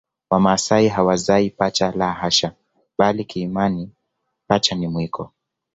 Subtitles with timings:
[0.29, 2.55] Wamasai hawazai pacha la hasha
[2.97, 3.89] bali kiimani
[4.47, 5.31] pacha ni mwiko